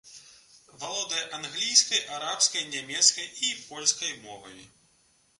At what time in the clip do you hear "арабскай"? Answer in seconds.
2.15-2.63